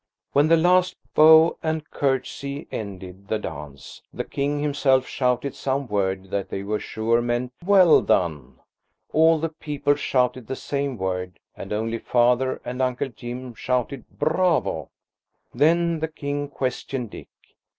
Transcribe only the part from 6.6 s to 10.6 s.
were sure meant, "Well done!" All the people shouted the